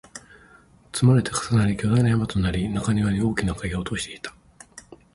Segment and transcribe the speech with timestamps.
[0.91, 4.33] 積まれて、重なり、巨大な山となり、中庭に大きな影を落としていた